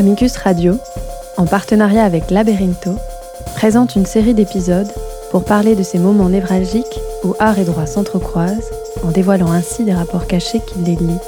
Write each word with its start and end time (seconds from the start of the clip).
Amicus 0.00 0.38
Radio, 0.38 0.78
en 1.36 1.44
partenariat 1.44 2.04
avec 2.04 2.30
Laberinto, 2.30 2.96
présente 3.54 3.96
une 3.96 4.06
série 4.06 4.32
d'épisodes 4.32 4.90
pour 5.30 5.44
parler 5.44 5.76
de 5.76 5.82
ces 5.82 5.98
moments 5.98 6.30
névralgiques 6.30 6.98
où 7.22 7.34
art 7.38 7.58
et 7.58 7.66
droit 7.66 7.84
s'entrecroisent, 7.84 8.70
en 9.06 9.10
dévoilant 9.10 9.52
ainsi 9.52 9.84
des 9.84 9.92
rapports 9.92 10.26
cachés 10.26 10.62
qui 10.66 10.78
les 10.78 10.96
lient. 10.96 11.18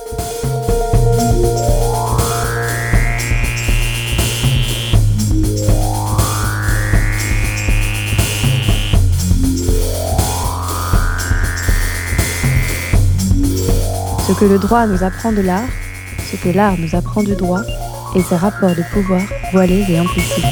Ce 14.26 14.32
que 14.32 14.46
le 14.46 14.58
droit 14.58 14.86
nous 14.86 15.04
apprend 15.04 15.30
de 15.32 15.42
l'art, 15.42 15.68
ce 16.30 16.36
que 16.36 16.48
l'art 16.48 16.78
nous 16.78 16.94
apprend 16.96 17.22
du 17.22 17.36
droit, 17.36 17.60
et 18.14 18.22
ses 18.22 18.36
rapports 18.36 18.74
de 18.74 18.82
pouvoir 18.92 19.22
voilés 19.52 19.84
et 19.88 19.98
implicites. 19.98 20.44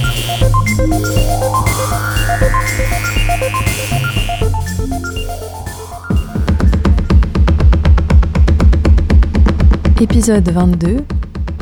Épisode 10.00 10.48
22 10.48 11.04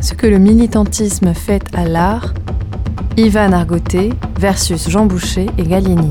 Ce 0.01 0.15
que 0.15 0.27
le 0.27 0.38
militantisme 0.38 1.34
fait 1.34 1.65
à 1.74 1.84
l'art, 1.84 2.35
Ivan 3.16 3.52
Argoté 3.52 4.12
versus 4.38 4.88
Jean 4.88 5.07
Boucher 5.07 5.46
et 5.59 5.65
Gallieni. 5.65 6.10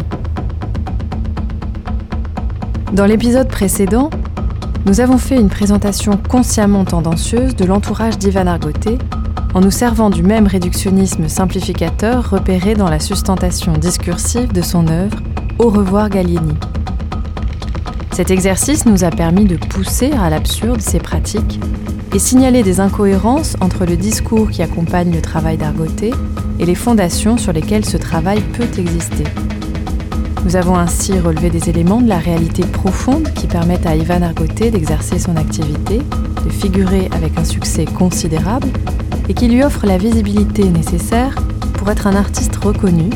Dans 2.91 3.05
l'épisode 3.05 3.48
précédent, 3.48 4.10
nous 4.85 5.02
avons 5.02 5.18
fait 5.18 5.38
une 5.38 5.49
présentation 5.49 6.18
consciemment 6.18 6.84
tendancieuse 6.84 7.55
de 7.55 7.66
l'entourage 7.66 8.18
d'Ivan 8.18 8.48
Argoté 8.48 8.98
en 9.53 9.62
nous 9.62 9.71
servant 9.71 10.09
du 10.09 10.23
même 10.23 10.48
réductionnisme 10.48 11.27
simplificateur 11.27 12.29
repéré 12.29 12.73
dans 12.76 12.90
la 12.90 12.99
sustentation 12.99 13.73
discursive 13.73 14.51
de 14.51 14.62
son 14.62 14.87
œuvre 14.87 15.17
Au 15.59 15.70
revoir 15.70 16.09
Gallieni. 16.09 16.54
Cet 18.12 18.31
exercice 18.31 18.85
nous 18.85 19.04
a 19.04 19.09
permis 19.09 19.45
de 19.45 19.57
pousser 19.57 20.12
à 20.12 20.29
l'absurde 20.29 20.81
ces 20.81 20.99
pratiques 20.99 21.59
et 22.13 22.20
signaler 22.20 22.63
des 22.63 22.79
incohérences 22.79 23.55
entre 23.62 23.85
le 23.85 23.95
discours 23.95 24.49
qui 24.49 24.63
accompagne 24.63 25.13
le 25.13 25.21
travail 25.21 25.57
d'Argoté 25.57 26.11
et 26.59 26.65
les 26.65 26.76
fondations 26.76 27.37
sur 27.37 27.54
lesquelles 27.54 27.85
ce 27.85 27.98
travail 27.98 28.41
peut 28.54 28.79
exister. 28.79 29.23
Nous 30.43 30.55
avons 30.55 30.77
ainsi 30.77 31.20
relevé 31.20 31.49
des 31.49 31.70
éléments 31.70 32.01
de 32.01 32.07
la 32.07 32.20
réalité 32.20 32.63
profonde 32.63 33.32
qui 33.34 33.48
permettent 33.48 33.85
à 33.85 33.95
Ivan 33.95 34.21
Argoté 34.21 34.71
d'exercer 34.71 35.20
son 35.20 35.35
activité, 35.35 35.99
de 36.43 36.49
figurer 36.49 37.09
avec 37.11 37.37
un 37.37 37.43
succès 37.43 37.85
considérable 37.85 38.70
et 39.29 39.33
qui 39.33 39.47
lui 39.47 39.63
offrent 39.63 39.85
la 39.85 39.97
visibilité 39.97 40.70
nécessaire 40.70 41.35
pour 41.73 41.89
être 41.89 42.07
un 42.07 42.15
artiste 42.15 42.55
reconnu 42.57 43.09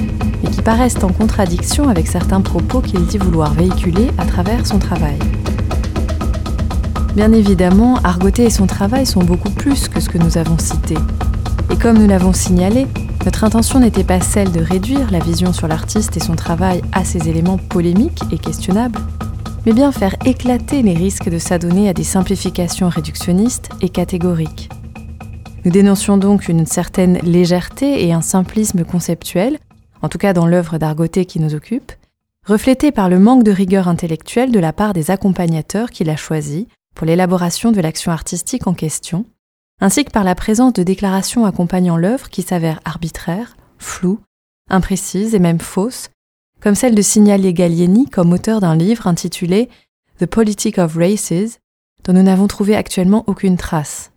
et 0.43 0.47
qui 0.47 0.61
paraissent 0.61 1.03
en 1.03 1.11
contradiction 1.11 1.89
avec 1.89 2.07
certains 2.07 2.41
propos 2.41 2.81
qu'il 2.81 3.05
dit 3.05 3.17
vouloir 3.17 3.53
véhiculer 3.53 4.09
à 4.17 4.25
travers 4.25 4.65
son 4.65 4.79
travail. 4.79 5.19
Bien 7.15 7.33
évidemment, 7.33 7.97
Argoté 8.03 8.45
et 8.45 8.49
son 8.49 8.67
travail 8.67 9.05
sont 9.05 9.23
beaucoup 9.23 9.49
plus 9.49 9.89
que 9.89 9.99
ce 9.99 10.09
que 10.09 10.17
nous 10.17 10.37
avons 10.37 10.57
cité. 10.57 10.95
Et 11.69 11.75
comme 11.75 11.97
nous 11.97 12.07
l'avons 12.07 12.33
signalé, 12.33 12.87
notre 13.25 13.43
intention 13.43 13.79
n'était 13.79 14.03
pas 14.03 14.21
celle 14.21 14.51
de 14.51 14.61
réduire 14.61 15.11
la 15.11 15.19
vision 15.19 15.53
sur 15.53 15.67
l'artiste 15.67 16.17
et 16.17 16.21
son 16.21 16.35
travail 16.35 16.81
à 16.91 17.03
ces 17.03 17.29
éléments 17.29 17.57
polémiques 17.57 18.23
et 18.31 18.37
questionnables, 18.37 18.99
mais 19.65 19.73
bien 19.73 19.91
faire 19.91 20.15
éclater 20.25 20.81
les 20.81 20.93
risques 20.93 21.29
de 21.29 21.37
s'adonner 21.37 21.87
à 21.87 21.93
des 21.93 22.03
simplifications 22.03 22.89
réductionnistes 22.89 23.69
et 23.81 23.89
catégoriques. 23.89 24.69
Nous 25.63 25.71
dénoncions 25.71 26.17
donc 26.17 26.47
une 26.47 26.65
certaine 26.65 27.19
légèreté 27.19 28.07
et 28.07 28.13
un 28.13 28.21
simplisme 28.21 28.83
conceptuel, 28.83 29.59
en 30.01 30.09
tout 30.09 30.17
cas 30.17 30.33
dans 30.33 30.47
l'œuvre 30.47 30.79
d'Argoté 30.79 31.25
qui 31.25 31.39
nous 31.39 31.53
occupe, 31.53 31.91
reflété 32.47 32.91
par 32.91 33.09
le 33.09 33.19
manque 33.19 33.43
de 33.43 33.51
rigueur 33.51 33.87
intellectuelle 33.87 34.51
de 34.51 34.59
la 34.59 34.73
part 34.73 34.93
des 34.93 35.11
accompagnateurs 35.11 35.91
qu'il 35.91 36.09
a 36.09 36.15
choisis 36.15 36.65
pour 36.95 37.05
l'élaboration 37.05 37.71
de 37.71 37.79
l'action 37.79 38.11
artistique 38.11 38.65
en 38.65 38.73
question, 38.73 39.25
ainsi 39.79 40.03
que 40.03 40.09
par 40.09 40.23
la 40.23 40.33
présence 40.33 40.73
de 40.73 40.81
déclarations 40.81 41.45
accompagnant 41.45 41.97
l'œuvre 41.97 42.29
qui 42.29 42.41
s'avèrent 42.41 42.81
arbitraires, 42.83 43.55
floues, 43.77 44.19
imprécises 44.67 45.35
et 45.35 45.39
même 45.39 45.59
fausses, 45.59 46.09
comme 46.59 46.75
celle 46.75 46.95
de 46.95 47.01
signaler 47.03 47.53
Gallieni 47.53 48.07
comme 48.07 48.33
auteur 48.33 48.61
d'un 48.61 48.75
livre 48.75 49.05
intitulé 49.05 49.69
The 50.19 50.25
Politic 50.25 50.79
of 50.79 50.95
Races, 50.95 51.59
dont 52.03 52.13
nous 52.13 52.23
n'avons 52.23 52.47
trouvé 52.47 52.75
actuellement 52.75 53.23
aucune 53.27 53.57
trace. 53.57 54.10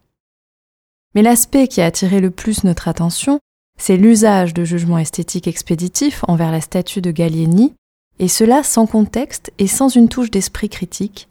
Mais 1.15 1.23
l'aspect 1.23 1.69
qui 1.69 1.81
a 1.81 1.87
attiré 1.87 2.21
le 2.21 2.31
plus 2.31 2.65
notre 2.65 2.89
attention, 2.89 3.39
c'est 3.79 3.97
l'usage 3.97 4.55
de 4.55 4.65
jugements 4.65 4.99
esthétiques 4.99 5.49
expéditifs 5.49 6.25
envers 6.29 6.51
la 6.51 6.61
statue 6.61 7.01
de 7.01 7.11
Gallieni, 7.11 7.75
et 8.19 8.29
cela 8.29 8.63
sans 8.63 8.87
contexte 8.87 9.53
et 9.59 9.67
sans 9.67 9.89
une 9.89 10.09
touche 10.09 10.31
d'esprit 10.31 10.69
critique. 10.69 11.29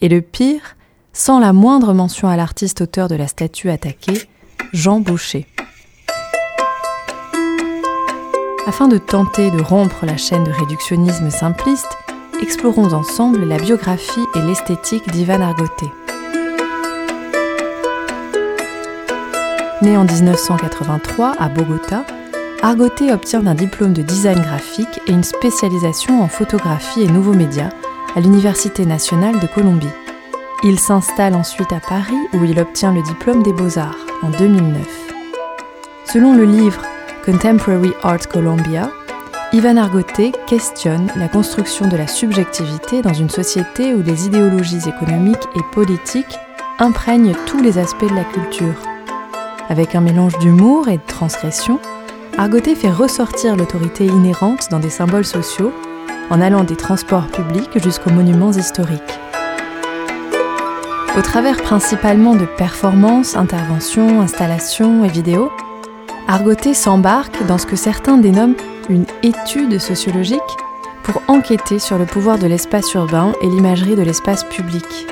Et 0.00 0.08
le 0.08 0.20
pire, 0.20 0.76
sans 1.12 1.38
la 1.38 1.52
moindre 1.52 1.94
mention 1.94 2.28
à 2.28 2.36
l'artiste 2.36 2.82
auteur 2.82 3.08
de 3.08 3.14
la 3.14 3.26
statue 3.26 3.70
attaquée, 3.70 4.28
Jean 4.72 5.00
Boucher. 5.00 5.46
Afin 8.66 8.88
de 8.88 8.98
tenter 8.98 9.50
de 9.50 9.60
rompre 9.60 10.06
la 10.06 10.16
chaîne 10.16 10.44
de 10.44 10.50
réductionnisme 10.50 11.30
simpliste, 11.30 11.98
explorons 12.40 12.92
ensemble 12.92 13.44
la 13.44 13.58
biographie 13.58 14.24
et 14.34 14.40
l'esthétique 14.40 15.10
d'Ivan 15.10 15.40
Argoté. 15.40 15.86
Né 19.82 19.96
en 19.96 20.04
1983 20.04 21.34
à 21.40 21.48
Bogota, 21.48 22.04
Argoté 22.62 23.12
obtient 23.12 23.44
un 23.48 23.54
diplôme 23.54 23.92
de 23.92 24.02
design 24.02 24.40
graphique 24.40 25.00
et 25.08 25.10
une 25.10 25.24
spécialisation 25.24 26.22
en 26.22 26.28
photographie 26.28 27.02
et 27.02 27.08
nouveaux 27.08 27.34
médias 27.34 27.70
à 28.14 28.20
l'Université 28.20 28.86
nationale 28.86 29.40
de 29.40 29.46
Colombie. 29.48 29.90
Il 30.62 30.78
s'installe 30.78 31.34
ensuite 31.34 31.72
à 31.72 31.80
Paris 31.80 32.14
où 32.32 32.44
il 32.44 32.60
obtient 32.60 32.92
le 32.92 33.02
diplôme 33.02 33.42
des 33.42 33.52
beaux-arts 33.52 33.98
en 34.22 34.30
2009. 34.30 34.86
Selon 36.04 36.36
le 36.36 36.44
livre 36.44 36.82
Contemporary 37.24 37.92
Art 38.04 38.28
Colombia, 38.28 38.88
Ivan 39.52 39.78
Argoté 39.78 40.30
questionne 40.46 41.10
la 41.16 41.26
construction 41.26 41.88
de 41.88 41.96
la 41.96 42.06
subjectivité 42.06 43.02
dans 43.02 43.14
une 43.14 43.30
société 43.30 43.94
où 43.94 44.02
les 44.02 44.26
idéologies 44.26 44.88
économiques 44.88 45.48
et 45.56 45.74
politiques 45.74 46.38
imprègnent 46.78 47.34
tous 47.46 47.60
les 47.60 47.78
aspects 47.78 48.08
de 48.08 48.14
la 48.14 48.24
culture. 48.24 48.91
Avec 49.68 49.94
un 49.94 50.00
mélange 50.00 50.38
d'humour 50.38 50.88
et 50.88 50.96
de 50.96 51.06
transgression, 51.06 51.78
Argoté 52.36 52.74
fait 52.74 52.90
ressortir 52.90 53.56
l'autorité 53.56 54.06
inhérente 54.06 54.68
dans 54.70 54.80
des 54.80 54.90
symboles 54.90 55.24
sociaux 55.24 55.72
en 56.30 56.40
allant 56.40 56.64
des 56.64 56.76
transports 56.76 57.26
publics 57.26 57.82
jusqu'aux 57.82 58.10
monuments 58.10 58.52
historiques. 58.52 59.18
Au 61.16 61.20
travers 61.20 61.60
principalement 61.62 62.34
de 62.34 62.46
performances, 62.46 63.36
interventions, 63.36 64.22
installations 64.22 65.04
et 65.04 65.08
vidéos, 65.08 65.50
Argoté 66.26 66.72
s'embarque 66.72 67.44
dans 67.46 67.58
ce 67.58 67.66
que 67.66 67.76
certains 67.76 68.16
dénomment 68.16 68.54
une 68.88 69.04
étude 69.22 69.78
sociologique 69.78 70.40
pour 71.02 71.20
enquêter 71.28 71.78
sur 71.78 71.98
le 71.98 72.06
pouvoir 72.06 72.38
de 72.38 72.46
l'espace 72.46 72.94
urbain 72.94 73.32
et 73.42 73.46
l'imagerie 73.46 73.96
de 73.96 74.02
l'espace 74.02 74.44
public. 74.44 75.06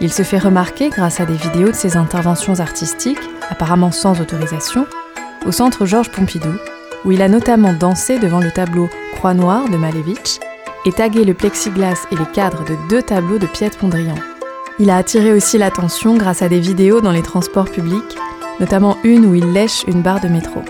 Il 0.00 0.12
se 0.12 0.22
fait 0.22 0.38
remarquer 0.38 0.88
grâce 0.88 1.20
à 1.20 1.26
des 1.26 1.34
vidéos 1.34 1.68
de 1.68 1.76
ses 1.76 1.98
interventions 1.98 2.58
artistiques, 2.60 3.18
apparemment 3.50 3.92
sans 3.92 4.20
autorisation, 4.20 4.86
au 5.46 5.52
centre 5.52 5.86
Georges 5.86 6.10
Pompidou, 6.10 6.54
où 7.04 7.12
il 7.12 7.22
a 7.22 7.28
notamment 7.28 7.72
dansé 7.72 8.18
devant 8.18 8.40
le 8.40 8.50
tableau 8.50 8.88
Croix 9.14 9.34
Noire 9.34 9.68
de 9.68 9.76
Malevich 9.76 10.40
et 10.86 10.92
tagué 10.92 11.24
le 11.24 11.34
plexiglas 11.34 12.06
et 12.10 12.16
les 12.16 12.26
cadres 12.26 12.64
de 12.64 12.76
deux 12.88 13.02
tableaux 13.02 13.38
de 13.38 13.46
Piet 13.46 13.70
Mondrian. 13.82 14.14
Il 14.78 14.90
a 14.90 14.96
attiré 14.96 15.32
aussi 15.32 15.58
l'attention 15.58 16.16
grâce 16.16 16.42
à 16.42 16.48
des 16.48 16.60
vidéos 16.60 17.00
dans 17.00 17.12
les 17.12 17.22
transports 17.22 17.70
publics, 17.70 18.16
notamment 18.60 18.96
une 19.04 19.26
où 19.26 19.34
il 19.34 19.52
lèche 19.52 19.84
une 19.86 20.02
barre 20.02 20.20
de 20.20 20.28
métro. 20.28 20.62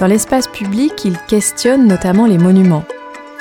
Dans 0.00 0.06
l'espace 0.06 0.46
public, 0.46 1.04
il 1.04 1.18
questionne 1.26 1.86
notamment 1.86 2.26
les 2.26 2.38
monuments. 2.38 2.84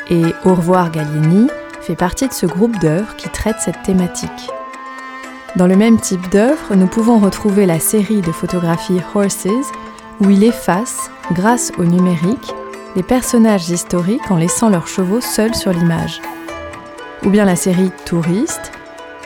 Et 0.09 0.23
Au 0.43 0.55
revoir 0.55 0.91
Gallieni 0.91 1.47
fait 1.81 1.95
partie 1.95 2.27
de 2.27 2.33
ce 2.33 2.45
groupe 2.45 2.77
d'œuvres 2.79 3.15
qui 3.15 3.29
traite 3.29 3.57
cette 3.59 3.83
thématique. 3.83 4.49
Dans 5.57 5.65
le 5.65 5.75
même 5.75 5.99
type 5.99 6.29
d'œuvre, 6.29 6.75
nous 6.75 6.85
pouvons 6.85 7.17
retrouver 7.17 7.65
la 7.65 7.79
série 7.79 8.21
de 8.21 8.31
photographies 8.31 9.01
Horses, 9.15 9.47
où 10.21 10.29
il 10.29 10.43
efface, 10.43 11.09
grâce 11.31 11.71
au 11.79 11.83
numérique, 11.83 12.53
les 12.95 13.01
personnages 13.01 13.67
historiques 13.67 14.29
en 14.29 14.35
laissant 14.35 14.69
leurs 14.69 14.87
chevaux 14.87 15.19
seuls 15.19 15.55
sur 15.55 15.73
l'image. 15.73 16.21
Ou 17.25 17.31
bien 17.31 17.43
la 17.43 17.55
série 17.55 17.89
Touriste, 18.05 18.71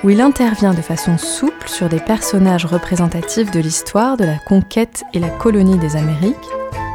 où 0.06 0.10
il 0.10 0.22
intervient 0.22 0.74
de 0.74 0.82
façon 0.82 1.18
souple 1.18 1.68
sur 1.68 1.90
des 1.90 2.00
personnages 2.00 2.66
représentatifs 2.66 3.52
de 3.52 3.60
l'histoire 3.60 4.16
de 4.16 4.24
la 4.24 4.38
conquête 4.38 5.04
et 5.14 5.20
la 5.20 5.30
colonie 5.30 5.80
des 5.80 5.98
Amériques, 5.98 6.38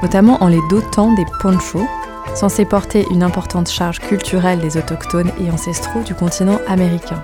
notamment 0.02 0.42
en 0.42 0.48
les 0.48 0.62
dotant 0.70 1.12
des 1.12 1.26
ponchos, 1.42 1.86
censés 2.34 2.64
porter 2.64 3.04
une 3.10 3.22
importante 3.22 3.68
charge 3.68 3.98
culturelle 4.00 4.60
des 4.60 4.78
autochtones 4.78 5.30
et 5.38 5.50
ancestraux 5.50 6.00
du 6.00 6.14
continent 6.14 6.58
américain. 6.66 7.22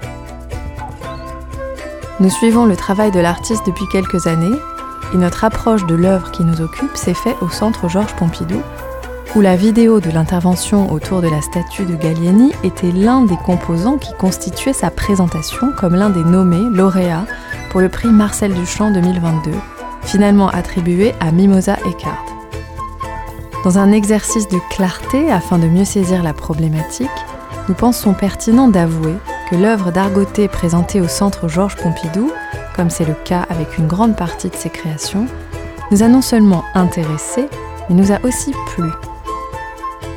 Nous 2.23 2.31
suivons 2.31 2.67
le 2.67 2.77
travail 2.77 3.11
de 3.11 3.19
l'artiste 3.19 3.67
depuis 3.67 3.89
quelques 3.89 4.29
années 4.29 4.57
et 5.13 5.17
notre 5.17 5.43
approche 5.43 5.85
de 5.87 5.97
l'œuvre 5.97 6.31
qui 6.31 6.45
nous 6.45 6.61
occupe 6.61 6.97
s'est 6.97 7.15
fait 7.15 7.35
au 7.41 7.49
centre 7.49 7.89
Georges 7.89 8.15
Pompidou, 8.15 8.63
où 9.35 9.41
la 9.41 9.57
vidéo 9.57 9.99
de 9.99 10.09
l'intervention 10.09 10.93
autour 10.93 11.21
de 11.21 11.27
la 11.27 11.43
statue 11.43 11.85
de 11.85 11.97
Gallieni 11.97 12.53
était 12.63 12.93
l'un 12.93 13.23
des 13.23 13.37
composants 13.45 13.99
qui 13.99 14.15
constituait 14.15 14.73
sa 14.73 14.93
présentation 14.93 15.73
comme 15.77 15.97
l'un 15.97 16.11
des 16.11 16.23
nommés 16.23 16.71
lauréats 16.71 17.27
pour 17.71 17.81
le 17.81 17.89
prix 17.89 18.11
Marcel 18.11 18.55
Duchamp 18.55 18.93
2022, 18.93 19.51
finalement 20.03 20.49
attribué 20.49 21.15
à 21.19 21.33
Mimosa 21.33 21.77
Eckhart. 21.85 22.25
Dans 23.65 23.79
un 23.79 23.91
exercice 23.91 24.47
de 24.47 24.61
clarté 24.71 25.29
afin 25.33 25.59
de 25.59 25.67
mieux 25.67 25.85
saisir 25.85 26.23
la 26.23 26.35
problématique, 26.35 27.09
nous 27.69 27.75
pensons 27.75 28.13
pertinent 28.13 28.69
d'avouer 28.69 29.17
que 29.53 29.57
l'œuvre 29.59 29.93
d'Argoté 29.93 30.49
présentée 30.49 31.03
au 31.03 31.09
centre 31.09 31.47
Georges 31.47 31.77
Pompidou, 31.77 32.33
comme 32.75 32.89
c'est 32.89 33.05
le 33.05 33.13
cas 33.13 33.45
avec 33.51 33.77
une 33.77 33.87
grande 33.87 34.17
partie 34.17 34.49
de 34.49 34.57
ses 34.57 34.71
créations, 34.71 35.27
nous 35.91 36.03
a 36.03 36.09
non 36.09 36.23
seulement 36.23 36.65
intéressés, 36.75 37.49
mais 37.87 37.95
nous 37.95 38.13
a 38.13 38.25
aussi 38.25 38.55
plu. 38.69 38.89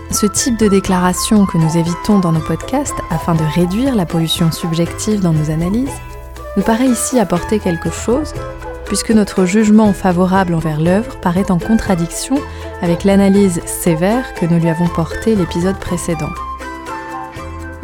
Ce 0.09 0.25
type 0.25 0.57
de 0.57 0.69
déclaration 0.69 1.45
que 1.45 1.57
nous 1.57 1.75
évitons 1.75 2.19
dans 2.19 2.31
nos 2.31 2.39
podcasts 2.39 2.95
afin 3.09 3.35
de 3.35 3.43
réduire 3.43 3.93
la 3.93 4.05
pollution 4.05 4.53
subjective 4.53 5.19
dans 5.19 5.33
nos 5.33 5.51
analyses, 5.51 5.99
nous 6.55 6.63
paraît 6.63 6.87
ici 6.87 7.19
apporter 7.19 7.59
quelque 7.59 7.91
chose, 7.91 8.33
puisque 8.85 9.11
notre 9.11 9.43
jugement 9.43 9.91
favorable 9.91 10.53
envers 10.53 10.79
l'œuvre 10.79 11.19
paraît 11.19 11.51
en 11.51 11.59
contradiction 11.59 12.37
avec 12.81 13.03
l'analyse 13.03 13.59
sévère 13.65 14.33
que 14.35 14.45
nous 14.45 14.61
lui 14.61 14.69
avons 14.69 14.87
portée 14.87 15.35
l'épisode 15.35 15.77
précédent. 15.77 16.31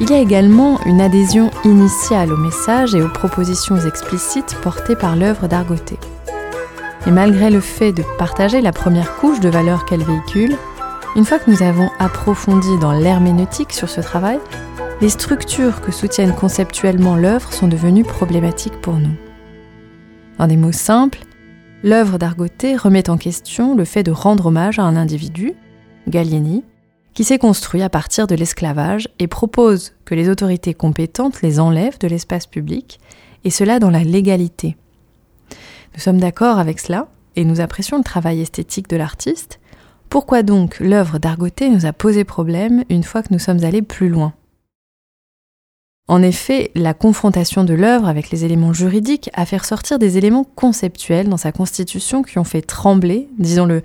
Il 0.02 0.10
y 0.10 0.14
a 0.14 0.20
également 0.20 0.84
une 0.88 1.00
adhésion 1.00 1.52
initiale 1.64 2.34
au 2.34 2.38
message 2.38 2.96
et 2.96 3.04
aux 3.04 3.08
propositions 3.08 3.78
explicites 3.78 4.58
portées 4.64 4.96
par 4.96 5.16
l'œuvre 5.16 5.48
d'Argoté. 5.48 6.00
Et 7.06 7.12
malgré 7.12 7.52
le 7.52 7.60
fait 7.60 7.94
de 7.94 8.02
partager 8.18 8.62
la 8.62 8.72
première 8.72 9.16
couche 9.18 9.40
de 9.40 9.50
valeurs 9.50 9.86
qu'elle 9.86 10.04
véhicule, 10.04 10.58
une 11.16 11.24
fois 11.24 11.38
que 11.38 11.52
nous 11.52 11.62
avons 11.62 11.92
approfondi 12.00 12.80
dans 12.80 12.94
l'herméneutique 12.94 13.74
sur 13.74 13.90
ce 13.90 14.02
travail, 14.02 14.40
les 15.02 15.10
structures 15.10 15.82
que 15.82 15.92
soutiennent 15.92 16.34
conceptuellement 16.34 17.16
l'œuvre 17.16 17.54
sont 17.54 17.68
devenues 17.68 18.04
problématiques 18.04 18.82
pour 18.82 18.96
nous. 18.96 19.16
En 20.40 20.48
des 20.48 20.58
mots 20.58 20.72
simples, 20.72 21.20
l'œuvre 21.84 22.18
d'Argoté 22.18 22.76
remet 22.76 23.08
en 23.08 23.18
question 23.18 23.76
le 23.76 23.86
fait 23.86 24.02
de 24.02 24.12
rendre 24.12 24.48
hommage 24.48 24.80
à 24.80 24.84
un 24.84 24.96
individu, 24.96 25.54
Gallieni, 26.08 26.64
qui 27.14 27.24
s'est 27.24 27.38
construit 27.38 27.82
à 27.82 27.90
partir 27.90 28.28
de 28.28 28.36
l'esclavage 28.36 29.10
et 29.20 29.28
propose 29.28 29.94
que 30.06 30.16
les 30.16 30.30
autorités 30.30 30.74
compétentes 30.74 31.42
les 31.42 31.60
enlèvent 31.60 32.00
de 32.00 32.08
l'espace 32.08 32.48
public, 32.48 33.00
et 33.44 33.50
cela 33.50 33.80
dans 33.80 33.90
la 33.90 34.04
légalité. 34.04 34.78
Nous 35.94 36.00
sommes 36.00 36.20
d'accord 36.20 36.60
avec 36.60 36.80
cela, 36.80 37.08
et 37.36 37.46
nous 37.46 37.62
apprécions 37.62 37.98
le 37.98 38.04
travail 38.04 38.42
esthétique 38.42 38.90
de 38.90 38.98
l'artiste. 38.98 39.60
Pourquoi 40.10 40.44
donc 40.44 40.80
l'œuvre 40.80 41.20
d'Argoté 41.20 41.70
nous 41.70 41.86
a 41.86 41.94
posé 41.94 42.24
problème 42.24 42.84
une 42.90 43.04
fois 43.04 43.24
que 43.24 43.32
nous 43.34 43.40
sommes 43.40 43.64
allés 43.64 43.82
plus 43.82 44.10
loin? 44.10 44.34
En 46.08 46.22
effet, 46.22 46.72
la 46.76 46.94
confrontation 46.94 47.64
de 47.64 47.74
l'œuvre 47.74 48.08
avec 48.08 48.32
les 48.32 48.44
éléments 48.44 48.74
juridiques 48.74 49.30
a 49.34 49.46
fait 49.46 49.58
ressortir 49.58 49.98
des 49.98 50.18
éléments 50.18 50.44
conceptuels 50.44 51.30
dans 51.30 51.38
sa 51.38 51.54
constitution 51.54 52.24
qui 52.24 52.38
ont 52.38 52.44
fait 52.44 52.62
trembler, 52.62 53.30
disons-le 53.40 53.84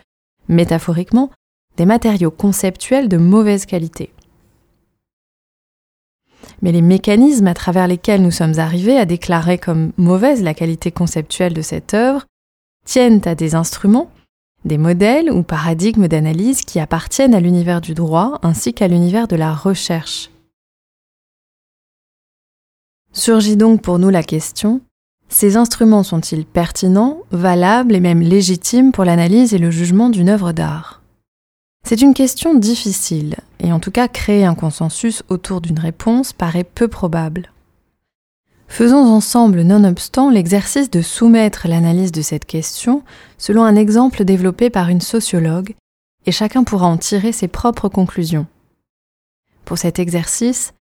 métaphoriquement, 0.49 1.31
des 1.77 1.87
matériaux 1.87 2.31
conceptuels 2.31 3.09
de 3.09 3.17
mauvaise 3.17 3.67
qualité. 3.67 4.13
Mais 6.63 6.73
les 6.73 6.83
mécanismes 6.83 7.49
à 7.49 7.55
travers 7.55 7.87
lesquels 7.87 8.23
nous 8.23 8.31
sommes 8.31 8.59
arrivés 8.59 8.99
à 8.99 9.05
déclarer 9.05 9.59
comme 9.59 9.93
mauvaise 9.97 10.43
la 10.43 10.55
qualité 10.55 10.91
conceptuelle 10.91 11.55
de 11.55 11.63
cette 11.63 11.95
œuvre 11.95 12.25
tiennent 12.85 13.21
à 13.25 13.35
des 13.35 13.55
instruments, 13.55 14.11
des 14.65 14.79
modèles 14.79 15.31
ou 15.31 15.43
paradigmes 15.43 16.09
d'analyse 16.09 16.63
qui 16.63 16.81
appartiennent 16.81 17.35
à 17.35 17.41
l'univers 17.41 17.81
du 17.81 17.95
droit 17.95 18.39
ainsi 18.43 18.73
qu'à 18.73 18.89
l'univers 18.89 19.29
de 19.29 19.37
la 19.37 19.55
recherche. 19.55 20.31
Surgit 23.13 23.57
donc 23.57 23.83
pour 23.83 23.99
nous 23.99 24.11
la 24.11 24.23
question, 24.23 24.81
ces 25.29 25.57
instruments 25.57 26.03
sont-ils 26.03 26.45
pertinents, 26.45 27.23
valables 27.31 27.95
et 27.95 28.01
même 28.01 28.21
légitimes 28.21 28.93
pour 28.93 29.05
l'analyse 29.05 29.55
et 29.55 29.59
le 29.59 29.71
jugement 29.71 30.11
d'une 30.11 30.29
œuvre 30.29 30.53
d'art? 30.53 31.03
C'est 31.89 32.03
une 32.03 32.15
question 32.15 32.55
difficile, 32.55 33.37
et 33.61 33.73
en 33.73 33.79
tout 33.79 33.93
cas 33.93 34.09
créer 34.09 34.45
un 34.45 34.57
consensus 34.57 35.23
autour 35.29 35.61
d'une 35.61 35.79
réponse 35.79 36.33
paraît 36.33 36.65
peu 36.65 36.89
probable. 36.89 37.53
Faisons 38.67 39.05
ensemble, 39.05 39.63
nonobstant, 39.63 40.29
l'exercice 40.29 40.91
de 40.91 41.01
soumettre 41.01 41.69
l'analyse 41.69 42.11
de 42.11 42.23
cette 42.23 42.45
question 42.45 43.05
selon 43.39 43.63
un 43.63 43.77
exemple 43.77 44.25
développé 44.25 44.69
par 44.69 44.89
une 44.89 45.01
sociologue, 45.01 45.77
et 46.27 46.33
chacun 46.33 46.65
pourra 46.65 46.89
en 46.89 46.97
tirer 46.97 47.31
ses 47.31 47.47
propres 47.47 47.89
conclusions. 47.89 48.47
Pour 49.65 49.79
cet 49.79 50.01
exercice, 50.01 50.73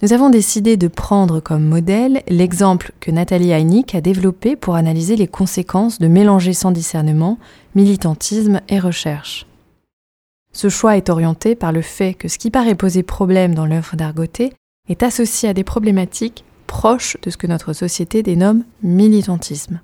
nous 0.00 0.14
avons 0.14 0.30
décidé 0.30 0.78
de 0.78 0.88
prendre 0.88 1.40
comme 1.40 1.68
modèle 1.68 2.22
l'exemple 2.26 2.92
que 3.00 3.10
Nathalie 3.10 3.50
Heineck 3.50 3.94
a 3.94 4.00
développé 4.00 4.56
pour 4.56 4.76
analyser 4.76 5.16
les 5.16 5.28
conséquences 5.28 5.98
de 5.98 6.08
mélanger 6.08 6.54
sans 6.54 6.70
discernement 6.70 7.36
militantisme 7.74 8.62
et 8.70 8.78
recherche. 8.78 9.46
Ce 10.54 10.68
choix 10.68 10.96
est 10.96 11.10
orienté 11.10 11.56
par 11.56 11.72
le 11.72 11.82
fait 11.82 12.14
que 12.14 12.28
ce 12.28 12.38
qui 12.38 12.50
paraît 12.50 12.76
poser 12.76 13.02
problème 13.02 13.56
dans 13.56 13.66
l'œuvre 13.66 13.96
d'Argoté 13.96 14.52
est 14.88 15.02
associé 15.02 15.48
à 15.48 15.52
des 15.52 15.64
problématiques 15.64 16.44
proches 16.68 17.16
de 17.22 17.30
ce 17.30 17.36
que 17.36 17.48
notre 17.48 17.72
société 17.72 18.22
dénomme 18.22 18.62
militantisme. 18.80 19.80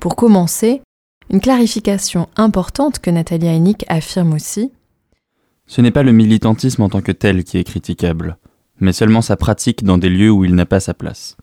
Pour 0.00 0.16
commencer, 0.16 0.82
une 1.30 1.40
clarification 1.40 2.28
importante 2.36 2.98
que 2.98 3.10
Nathalie 3.10 3.46
Heineck 3.46 3.84
affirme 3.88 4.32
aussi. 4.32 4.72
Ce 5.68 5.80
n'est 5.80 5.92
pas 5.92 6.02
le 6.02 6.12
militantisme 6.12 6.82
en 6.82 6.88
tant 6.88 7.00
que 7.00 7.12
tel 7.12 7.44
qui 7.44 7.58
est 7.58 7.64
critiquable, 7.64 8.36
mais 8.80 8.92
seulement 8.92 9.22
sa 9.22 9.36
pratique 9.36 9.84
dans 9.84 9.98
des 9.98 10.08
lieux 10.08 10.32
où 10.32 10.44
il 10.44 10.56
n'a 10.56 10.66
pas 10.66 10.80
sa 10.80 10.94
place. 10.94 11.36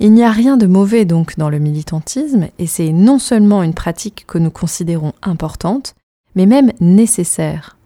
Il 0.00 0.14
n'y 0.14 0.24
a 0.24 0.30
rien 0.30 0.56
de 0.56 0.66
mauvais 0.66 1.04
donc 1.04 1.36
dans 1.36 1.50
le 1.50 1.58
militantisme, 1.58 2.48
et 2.58 2.66
c'est 2.66 2.92
non 2.92 3.18
seulement 3.18 3.62
une 3.62 3.74
pratique 3.74 4.24
que 4.26 4.38
nous 4.38 4.50
considérons 4.50 5.12
importante, 5.20 5.94
mais 6.34 6.46
même 6.46 6.72
nécessaire. 6.80 7.76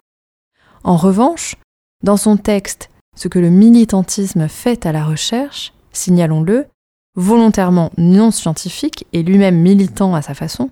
En 0.83 0.97
revanche, 0.97 1.55
dans 2.03 2.17
son 2.17 2.37
texte 2.37 2.89
Ce 3.15 3.27
que 3.27 3.39
le 3.39 3.49
militantisme 3.49 4.47
fait 4.47 4.85
à 4.85 4.91
la 4.91 5.03
recherche, 5.03 5.73
signalons-le, 5.91 6.67
volontairement 7.15 7.91
non 7.97 8.31
scientifique 8.31 9.05
et 9.11 9.23
lui-même 9.23 9.59
militant 9.59 10.15
à 10.15 10.21
sa 10.21 10.33
façon, 10.33 10.69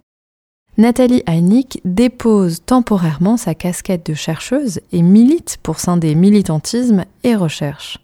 Nathalie 0.77 1.23
Heineck 1.25 1.81
dépose 1.85 2.61
temporairement 2.63 3.35
sa 3.35 3.55
casquette 3.55 4.05
de 4.05 4.13
chercheuse 4.13 4.79
et 4.91 5.01
milite 5.01 5.57
pour 5.63 5.79
scinder 5.79 6.13
militantisme 6.13 7.05
et 7.23 7.35
recherche. 7.35 7.97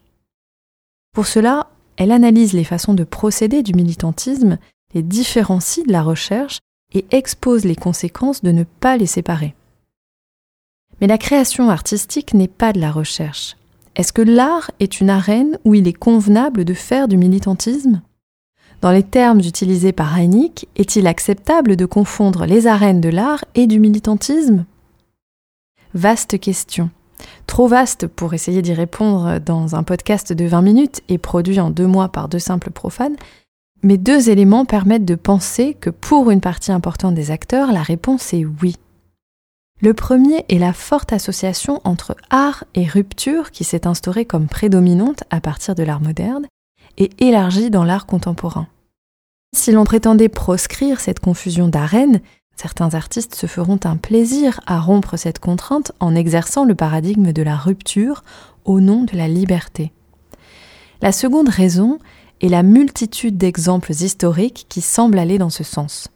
Pour 1.14 1.28
cela, 1.28 1.70
elle 1.98 2.12
analyse 2.12 2.54
les 2.54 2.64
façons 2.64 2.96
de 2.96 3.04
procéder 3.04 3.62
du 3.62 3.74
militantisme, 3.74 4.58
les 4.96 5.04
différencie 5.04 5.86
de 5.86 5.92
la 5.92 6.02
recherche 6.02 6.58
et 6.94 7.06
expose 7.12 7.64
les 7.64 7.76
conséquences 7.76 8.42
de 8.42 8.52
ne 8.52 8.64
pas 8.64 8.98
les 8.98 9.06
séparer. 9.06 9.54
Mais 11.02 11.08
la 11.08 11.18
création 11.18 11.70
artistique 11.70 12.34
n'est 12.34 12.48
pas 12.48 12.74
de 12.74 12.80
la 12.80 12.92
recherche. 12.92 13.56
Est-ce 13.96 14.14
que 14.14 14.22
l'art 14.22 14.72
est 14.80 15.02
une 15.02 15.10
arène 15.10 15.60
où 15.66 15.76
il 15.76 15.88
est 15.88 15.94
convenable 15.94 16.66
de 16.66 16.74
faire 16.74 17.08
du 17.08 17.18
militantisme? 17.18 18.02
Dans 18.82 18.92
les 18.92 19.04
termes 19.04 19.40
utilisés 19.40 19.92
par 19.92 20.18
Heineck, 20.18 20.68
est-il 20.76 21.08
acceptable 21.08 21.76
de 21.76 21.86
confondre 21.86 22.46
les 22.46 22.68
arènes 22.68 23.02
de 23.02 23.10
l'art 23.10 23.46
et 23.56 23.68
du 23.68 23.80
militantisme? 23.80 24.66
Vaste 25.94 26.40
question. 26.40 26.90
Trop 27.48 27.68
vaste 27.68 28.08
pour 28.08 28.34
essayer 28.34 28.62
d'y 28.62 28.74
répondre 28.74 29.40
dans 29.40 29.76
un 29.76 29.84
podcast 29.84 30.34
de 30.34 30.46
20 30.46 30.62
minutes 30.62 31.02
et 31.08 31.18
produit 31.18 31.60
en 31.60 31.70
deux 31.70 31.88
mois 31.88 32.10
par 32.10 32.28
deux 32.28 32.40
simples 32.40 32.72
profanes, 32.72 33.16
mais 33.84 33.98
deux 33.98 34.30
éléments 34.30 34.66
permettent 34.66 35.06
de 35.06 35.16
penser 35.16 35.76
que 35.80 35.90
pour 35.90 36.32
une 36.32 36.42
partie 36.42 36.72
importante 36.72 37.16
des 37.16 37.32
acteurs, 37.32 37.72
la 37.72 37.84
réponse 37.84 38.34
est 38.34 38.46
oui. 38.62 38.76
Le 39.82 39.94
premier 39.94 40.46
est 40.50 40.60
la 40.60 40.74
forte 40.74 41.12
association 41.12 41.82
entre 41.84 42.16
art 42.30 42.64
et 42.74 42.86
rupture 42.86 43.52
qui 43.52 43.64
s'est 43.64 43.88
instaurée 43.88 44.26
comme 44.26 44.48
prédominante 44.48 45.24
à 45.30 45.42
partir 45.42 45.76
de 45.76 45.84
l'art 45.84 46.02
moderne 46.02 46.48
et 46.98 47.10
élargie 47.20 47.70
dans 47.70 47.84
l'art 47.84 48.06
contemporain. 48.06 48.68
Si 49.56 49.72
l'on 49.72 49.84
prétendait 49.84 50.30
proscrire 50.30 51.00
cette 51.00 51.20
confusion 51.20 51.68
d'arènes, 51.68 52.22
Certains 52.56 52.94
artistes 52.94 53.36
se 53.36 53.48
feront 53.48 53.80
un 53.84 53.98
plaisir 53.98 54.60
à 54.68 54.80
rompre 54.80 55.18
cette 55.18 55.40
contrainte 55.40 55.92
en 56.00 56.16
exerçant 56.16 56.66
le 56.66 56.76
paradigme 56.76 57.34
de 57.34 57.42
la 57.42 57.56
rupture 57.56 58.24
au 58.64 58.80
nom 58.80 59.04
de 59.04 59.18
la 59.18 59.28
liberté. 59.28 59.92
La 61.02 61.12
seconde 61.12 61.50
raison 61.50 62.00
est 62.42 62.50
la 62.50 62.64
multitude 62.64 63.38
d'exemples 63.38 63.92
historiques 63.92 64.66
qui 64.70 64.82
semblent 64.82 65.20
aller 65.20 65.38
dans 65.38 65.50
ce 65.50 65.64
sens. 65.64 66.10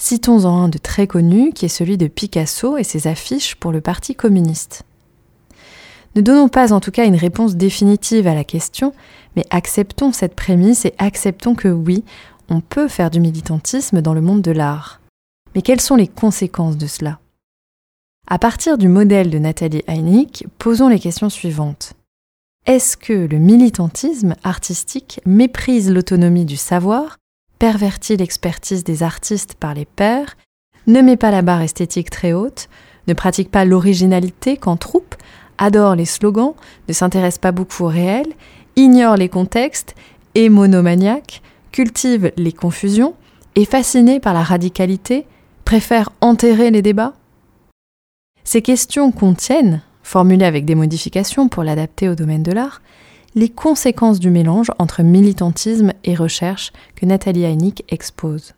Citons-en 0.00 0.62
un 0.62 0.68
de 0.70 0.78
très 0.78 1.06
connu 1.06 1.52
qui 1.52 1.66
est 1.66 1.68
celui 1.68 1.98
de 1.98 2.06
Picasso 2.06 2.78
et 2.78 2.84
ses 2.84 3.06
affiches 3.06 3.54
pour 3.54 3.70
le 3.70 3.82
Parti 3.82 4.14
communiste. 4.14 4.84
Ne 6.16 6.22
donnons 6.22 6.48
pas 6.48 6.72
en 6.72 6.80
tout 6.80 6.90
cas 6.90 7.04
une 7.04 7.16
réponse 7.16 7.54
définitive 7.54 8.26
à 8.26 8.34
la 8.34 8.42
question, 8.42 8.94
mais 9.36 9.44
acceptons 9.50 10.10
cette 10.10 10.34
prémisse 10.34 10.86
et 10.86 10.94
acceptons 10.96 11.54
que 11.54 11.68
oui, 11.68 12.02
on 12.48 12.62
peut 12.62 12.88
faire 12.88 13.10
du 13.10 13.20
militantisme 13.20 14.00
dans 14.00 14.14
le 14.14 14.22
monde 14.22 14.40
de 14.40 14.52
l'art. 14.52 15.02
Mais 15.54 15.60
quelles 15.60 15.82
sont 15.82 15.96
les 15.96 16.08
conséquences 16.08 16.78
de 16.78 16.86
cela? 16.86 17.20
À 18.26 18.38
partir 18.38 18.78
du 18.78 18.88
modèle 18.88 19.28
de 19.28 19.38
Nathalie 19.38 19.84
Heinick, 19.86 20.46
posons 20.56 20.88
les 20.88 20.98
questions 20.98 21.28
suivantes. 21.28 21.92
Est-ce 22.64 22.96
que 22.96 23.12
le 23.12 23.36
militantisme 23.36 24.34
artistique 24.44 25.20
méprise 25.26 25.90
l'autonomie 25.90 26.46
du 26.46 26.56
savoir, 26.56 27.18
pervertit 27.60 28.16
l'expertise 28.16 28.82
des 28.84 29.04
artistes 29.04 29.54
par 29.54 29.74
les 29.74 29.84
pairs, 29.84 30.36
ne 30.86 31.02
met 31.02 31.18
pas 31.18 31.30
la 31.30 31.42
barre 31.42 31.60
esthétique 31.60 32.10
très 32.10 32.32
haute, 32.32 32.68
ne 33.06 33.12
pratique 33.12 33.50
pas 33.50 33.66
l'originalité 33.66 34.56
qu'en 34.56 34.76
troupe, 34.76 35.14
adore 35.58 35.94
les 35.94 36.06
slogans, 36.06 36.54
ne 36.88 36.94
s'intéresse 36.94 37.36
pas 37.36 37.52
beaucoup 37.52 37.84
au 37.84 37.88
réel, 37.88 38.26
ignore 38.76 39.16
les 39.16 39.28
contextes, 39.28 39.94
est 40.34 40.48
monomaniaque, 40.48 41.42
cultive 41.70 42.32
les 42.38 42.52
confusions, 42.52 43.14
est 43.56 43.70
fasciné 43.70 44.20
par 44.20 44.32
la 44.32 44.42
radicalité, 44.42 45.26
préfère 45.66 46.10
enterrer 46.22 46.70
les 46.70 46.82
débats. 46.82 47.12
Ces 48.42 48.62
questions 48.62 49.12
contiennent, 49.12 49.82
formulées 50.02 50.46
avec 50.46 50.64
des 50.64 50.74
modifications 50.74 51.48
pour 51.48 51.62
l'adapter 51.62 52.08
au 52.08 52.14
domaine 52.14 52.42
de 52.42 52.52
l'art, 52.52 52.80
les 53.34 53.48
conséquences 53.48 54.20
du 54.20 54.30
mélange 54.30 54.70
entre 54.78 55.02
militantisme 55.02 55.92
et 56.04 56.14
recherche 56.14 56.72
que 56.96 57.06
Nathalie 57.06 57.44
Heinick 57.44 57.84
expose. 57.88 58.54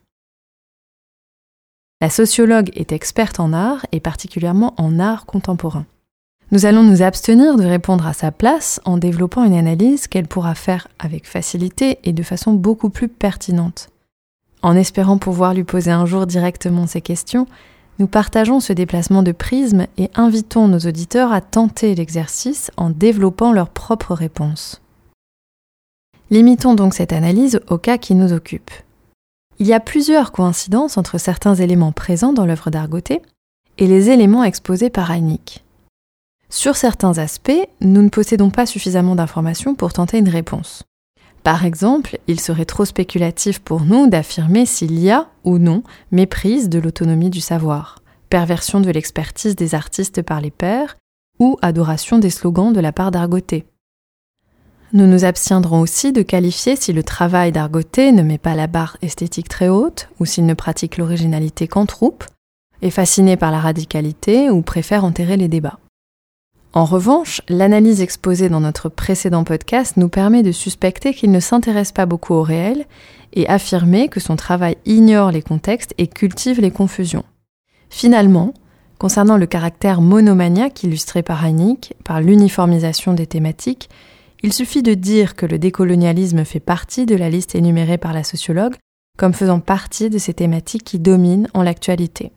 La 2.01 2.11
sociologue 2.11 2.71
est 2.75 2.93
experte 2.93 3.39
en 3.39 3.53
art 3.53 3.87
et 3.93 4.01
particulièrement 4.01 4.75
en 4.77 4.99
art 4.99 5.25
contemporain. 5.27 5.87
Nous 6.51 6.67
allons 6.67 6.83
nous 6.83 7.03
abstenir 7.03 7.57
de 7.57 7.65
répondre 7.65 8.07
à 8.07 8.13
sa 8.13 8.31
place 8.31 8.81
en 8.85 8.99
développant 8.99 9.45
une 9.45 9.55
analyse 9.55 10.07
qu'elle 10.07 10.27
pourra 10.27 10.55
faire 10.55 10.89
avec 10.99 11.27
facilité 11.27 11.99
et 12.05 12.13
de 12.13 12.23
façon 12.23 12.53
beaucoup 12.53 12.91
plus 12.91 13.09
pertinente. 13.09 13.89
En 14.63 14.77
espérant 14.77 15.17
pouvoir 15.17 15.55
lui 15.55 15.65
poser 15.65 15.91
un 15.91 16.05
jour 16.05 16.27
directement 16.27 16.87
ces 16.87 17.01
questions, 17.01 17.47
nous 18.03 18.09
partageons 18.09 18.59
ce 18.59 18.73
déplacement 18.73 19.23
de 19.23 19.31
prisme 19.31 19.87
et 19.97 20.11
invitons 20.17 20.67
nos 20.67 20.81
auditeurs 20.81 21.31
à 21.31 21.41
tenter 21.41 21.95
l'exercice 21.95 22.73
en 22.77 22.91
développant 22.91 23.53
leurs 23.53 23.69
propres 23.69 24.13
réponses. 24.13 24.83
Limitons 26.29 26.75
donc 26.75 26.95
cette 26.95 27.13
analyse 27.13 27.61
au 27.69 27.79
cas 27.79 27.99
qui 27.99 28.17
nous 28.17 28.33
occupe. 28.33 28.73
Il 29.61 29.69
y 29.69 29.73
a 29.73 29.79
plusieurs 29.79 30.33
coïncidences 30.33 30.97
entre 30.97 31.17
certains 31.17 31.55
éléments 31.55 31.93
présents 31.93 32.33
dans 32.33 32.45
l'œuvre 32.45 32.71
d'Argoté 32.71 33.23
et 33.79 33.87
les 33.87 34.11
éléments 34.11 34.43
exposés 34.43 34.91
par 34.91 35.13
Heineck. 35.13 35.63
Sur 36.51 36.75
certains 36.75 37.19
aspects, 37.19 37.69
nous 37.83 38.03
ne 38.03 38.09
possédons 38.09 38.51
pas 38.51 38.67
suffisamment 38.67 39.15
d'informations 39.15 39.77
pour 39.77 39.93
tenter 39.93 40.19
une 40.19 40.29
réponse. 40.29 40.83
Par 41.43 41.65
exemple, 41.65 42.19
il 42.29 42.39
serait 42.39 42.65
trop 42.65 42.85
spéculatif 42.85 43.59
pour 43.59 43.83
nous 43.83 44.07
d'affirmer 44.07 44.65
s'il 44.65 44.99
y 44.99 45.11
a 45.11 45.29
ou 45.45 45.59
non 45.59 45.83
méprise 46.13 46.69
de 46.69 46.79
l'autonomie 46.79 47.31
du 47.31 47.41
savoir, 47.41 47.99
perversion 48.31 48.81
de 48.81 48.91
l'expertise 48.91 49.57
des 49.57 49.75
artistes 49.75 50.23
par 50.23 50.41
les 50.41 50.53
pairs 50.53 50.97
ou 51.41 51.59
adoration 51.61 52.19
des 52.19 52.31
slogans 52.31 52.73
de 52.73 52.81
la 52.81 52.93
part 52.93 53.11
d'Argoté. 53.11 53.67
Nous 54.93 55.07
nous 55.07 55.25
abstiendrons 55.25 55.81
aussi 55.81 56.13
de 56.13 56.23
qualifier 56.23 56.77
si 56.77 56.93
le 56.93 57.03
travail 57.03 57.51
d'Argoté 57.51 58.13
ne 58.13 58.23
met 58.23 58.39
pas 58.39 58.55
la 58.55 58.67
barre 58.67 58.99
esthétique 59.03 59.49
très 59.49 59.69
haute 59.69 60.09
ou 60.21 60.27
s'il 60.27 60.47
ne 60.47 60.55
pratique 60.55 60.99
l'originalité 60.99 61.67
qu'en 61.67 61.87
troupe, 61.87 62.25
est 62.83 62.91
fasciné 62.91 63.37
par 63.37 63.51
la 63.51 63.59
radicalité 63.59 64.51
ou 64.51 64.61
préfère 64.61 65.05
enterrer 65.05 65.37
les 65.37 65.49
débats. 65.49 65.79
En 66.75 66.87
revanche, 66.87 67.43
l'analyse 67.51 68.01
exposée 68.01 68.49
dans 68.49 68.61
notre 68.61 68.89
précédent 68.89 69.45
podcast 69.45 69.99
nous 69.99 70.09
permet 70.09 70.43
de 70.43 70.53
suspecter 70.53 71.13
qu'il 71.13 71.31
ne 71.31 71.41
s'intéresse 71.41 71.93
pas 71.93 72.07
beaucoup 72.07 72.33
au 72.33 72.43
réel 72.43 72.87
et 73.35 73.47
affirmer 73.47 74.09
que 74.09 74.21
son 74.21 74.37
travail 74.37 74.79
ignore 74.87 75.31
les 75.31 75.43
contextes 75.43 75.93
et 75.99 76.07
cultive 76.07 76.61
les 76.61 76.71
confusions. 76.71 77.25
Finalement, 77.91 78.55
concernant 78.99 79.37
le 79.37 79.45
caractère 79.45 80.01
monomaniaque 80.01 80.83
illustré 80.83 81.23
par 81.23 81.45
Heineck, 81.45 81.95
par 82.05 82.23
l'uniformisation 82.23 83.13
des 83.13 83.27
thématiques, 83.27 83.91
il 84.43 84.55
suffit 84.55 84.83
de 84.83 84.95
dire 84.95 85.37
que 85.37 85.45
le 85.45 85.59
décolonialisme 85.59 86.45
fait 86.45 86.61
partie 86.61 87.05
de 87.05 87.15
la 87.15 87.29
liste 87.29 87.55
énumérée 87.55 87.99
par 87.99 88.15
la 88.15 88.25
sociologue 88.25 88.77
comme 89.19 89.35
faisant 89.35 89.61
partie 89.61 90.09
de 90.09 90.17
ces 90.17 90.33
thématiques 90.33 90.85
qui 90.85 90.99
dominent 90.99 91.49
en 91.53 91.63
l'actualité. 91.63 92.33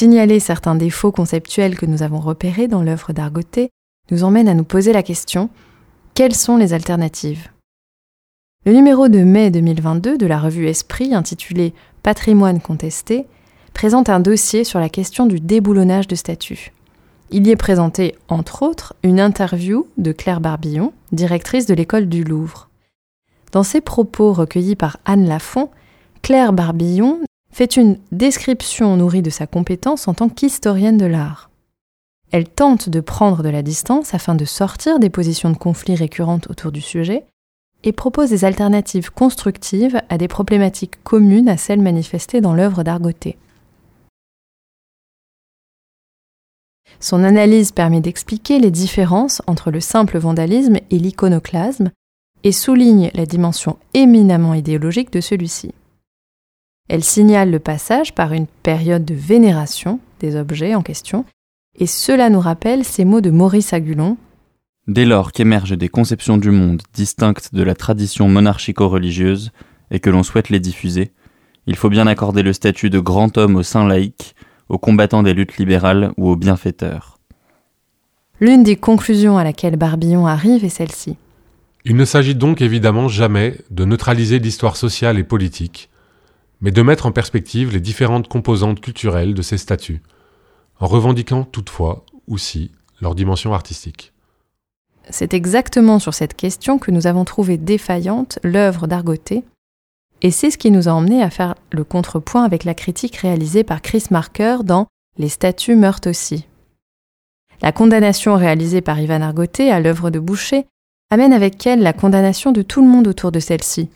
Signaler 0.00 0.40
certains 0.40 0.76
défauts 0.76 1.12
conceptuels 1.12 1.76
que 1.76 1.84
nous 1.84 2.02
avons 2.02 2.20
repérés 2.20 2.68
dans 2.68 2.82
l'œuvre 2.82 3.12
d'Argoté 3.12 3.68
nous 4.10 4.24
emmène 4.24 4.48
à 4.48 4.54
nous 4.54 4.64
poser 4.64 4.94
la 4.94 5.02
question 5.02 5.50
quelles 6.14 6.34
sont 6.34 6.56
les 6.56 6.72
alternatives? 6.72 7.50
Le 8.64 8.72
numéro 8.72 9.08
de 9.08 9.18
mai 9.18 9.50
2022 9.50 10.16
de 10.16 10.26
la 10.26 10.38
revue 10.38 10.68
Esprit, 10.68 11.14
intitulé 11.14 11.74
Patrimoine 12.02 12.62
contesté, 12.62 13.26
présente 13.74 14.08
un 14.08 14.20
dossier 14.20 14.64
sur 14.64 14.80
la 14.80 14.88
question 14.88 15.26
du 15.26 15.38
déboulonnage 15.38 16.08
de 16.08 16.14
statuts. 16.14 16.72
Il 17.30 17.46
y 17.46 17.50
est 17.50 17.56
présenté, 17.56 18.14
entre 18.28 18.62
autres, 18.62 18.94
une 19.02 19.20
interview 19.20 19.86
de 19.98 20.12
Claire 20.12 20.40
Barbillon, 20.40 20.94
directrice 21.12 21.66
de 21.66 21.74
l'école 21.74 22.08
du 22.08 22.24
Louvre. 22.24 22.70
Dans 23.52 23.64
ses 23.64 23.82
propos 23.82 24.32
recueillis 24.32 24.76
par 24.76 24.96
Anne 25.04 25.28
Lafont, 25.28 25.68
Claire 26.22 26.54
Barbillon 26.54 27.20
fait 27.50 27.76
une 27.76 27.98
description 28.12 28.96
nourrie 28.96 29.22
de 29.22 29.30
sa 29.30 29.46
compétence 29.46 30.08
en 30.08 30.14
tant 30.14 30.28
qu'historienne 30.28 30.96
de 30.96 31.06
l'art. 31.06 31.50
Elle 32.30 32.48
tente 32.48 32.88
de 32.88 33.00
prendre 33.00 33.42
de 33.42 33.48
la 33.48 33.62
distance 33.62 34.14
afin 34.14 34.34
de 34.34 34.44
sortir 34.44 34.98
des 35.00 35.10
positions 35.10 35.50
de 35.50 35.56
conflit 35.56 35.96
récurrentes 35.96 36.48
autour 36.48 36.70
du 36.70 36.80
sujet 36.80 37.24
et 37.82 37.92
propose 37.92 38.30
des 38.30 38.44
alternatives 38.44 39.10
constructives 39.10 40.00
à 40.08 40.18
des 40.18 40.28
problématiques 40.28 41.02
communes 41.02 41.48
à 41.48 41.56
celles 41.56 41.80
manifestées 41.80 42.40
dans 42.40 42.54
l'œuvre 42.54 42.82
d'Argoté. 42.82 43.36
Son 47.00 47.24
analyse 47.24 47.72
permet 47.72 48.00
d'expliquer 48.00 48.58
les 48.58 48.70
différences 48.70 49.40
entre 49.46 49.70
le 49.70 49.80
simple 49.80 50.18
vandalisme 50.18 50.76
et 50.90 50.98
l'iconoclasme 50.98 51.90
et 52.44 52.52
souligne 52.52 53.10
la 53.14 53.26
dimension 53.26 53.78
éminemment 53.94 54.54
idéologique 54.54 55.12
de 55.12 55.20
celui-ci. 55.20 55.72
Elle 56.92 57.04
signale 57.04 57.52
le 57.52 57.60
passage 57.60 58.16
par 58.16 58.32
une 58.32 58.48
période 58.48 59.04
de 59.04 59.14
vénération 59.14 60.00
des 60.18 60.34
objets 60.34 60.74
en 60.74 60.82
question, 60.82 61.24
et 61.78 61.86
cela 61.86 62.30
nous 62.30 62.40
rappelle 62.40 62.82
ces 62.84 63.04
mots 63.04 63.20
de 63.20 63.30
Maurice 63.30 63.72
Agulon. 63.72 64.16
Dès 64.88 65.04
lors 65.04 65.30
qu'émergent 65.30 65.78
des 65.78 65.88
conceptions 65.88 66.36
du 66.36 66.50
monde 66.50 66.82
distinctes 66.92 67.54
de 67.54 67.62
la 67.62 67.76
tradition 67.76 68.28
monarchico-religieuse 68.28 69.52
et 69.92 70.00
que 70.00 70.10
l'on 70.10 70.24
souhaite 70.24 70.48
les 70.48 70.58
diffuser, 70.58 71.12
il 71.68 71.76
faut 71.76 71.90
bien 71.90 72.08
accorder 72.08 72.42
le 72.42 72.52
statut 72.52 72.90
de 72.90 72.98
grand 72.98 73.38
homme 73.38 73.54
au 73.54 73.62
sein 73.62 73.86
laïque, 73.86 74.34
aux 74.68 74.78
combattants 74.78 75.22
des 75.22 75.32
luttes 75.32 75.58
libérales 75.58 76.10
ou 76.16 76.28
aux 76.28 76.36
bienfaiteurs. 76.36 77.20
L'une 78.40 78.64
des 78.64 78.74
conclusions 78.74 79.38
à 79.38 79.44
laquelle 79.44 79.76
Barbillon 79.76 80.26
arrive 80.26 80.64
est 80.64 80.70
celle-ci. 80.70 81.16
Il 81.84 81.94
ne 81.94 82.04
s'agit 82.04 82.34
donc 82.34 82.60
évidemment 82.60 83.06
jamais 83.06 83.58
de 83.70 83.84
neutraliser 83.84 84.40
l'histoire 84.40 84.76
sociale 84.76 85.20
et 85.20 85.24
politique, 85.24 85.89
mais 86.60 86.70
de 86.70 86.82
mettre 86.82 87.06
en 87.06 87.12
perspective 87.12 87.72
les 87.72 87.80
différentes 87.80 88.28
composantes 88.28 88.80
culturelles 88.80 89.34
de 89.34 89.42
ces 89.42 89.58
statuts, 89.58 90.02
en 90.78 90.86
revendiquant 90.86 91.44
toutefois 91.44 92.04
aussi 92.26 92.70
leur 93.00 93.14
dimension 93.14 93.54
artistique. 93.54 94.12
C'est 95.08 95.34
exactement 95.34 95.98
sur 95.98 96.14
cette 96.14 96.34
question 96.34 96.78
que 96.78 96.90
nous 96.90 97.06
avons 97.06 97.24
trouvé 97.24 97.56
défaillante 97.56 98.38
l'œuvre 98.42 98.86
d'Argoté, 98.86 99.42
et 100.22 100.30
c'est 100.30 100.50
ce 100.50 100.58
qui 100.58 100.70
nous 100.70 100.88
a 100.88 100.92
emmené 100.92 101.22
à 101.22 101.30
faire 101.30 101.54
le 101.72 101.82
contrepoint 101.82 102.44
avec 102.44 102.64
la 102.64 102.74
critique 102.74 103.16
réalisée 103.16 103.64
par 103.64 103.80
Chris 103.80 104.04
Marker 104.10 104.58
dans 104.64 104.86
Les 105.16 105.30
statues 105.30 105.76
meurent 105.76 106.00
aussi. 106.06 106.46
La 107.62 107.72
condamnation 107.72 108.36
réalisée 108.36 108.80
par 108.80 109.00
Ivan 109.00 109.22
Argoté 109.22 109.70
à 109.70 109.80
l'œuvre 109.80 110.10
de 110.10 110.18
Boucher 110.18 110.66
amène 111.10 111.32
avec 111.32 111.66
elle 111.66 111.82
la 111.82 111.92
condamnation 111.92 112.52
de 112.52 112.62
tout 112.62 112.82
le 112.82 112.88
monde 112.88 113.08
autour 113.08 113.32
de 113.32 113.40
celle-ci, 113.40 113.90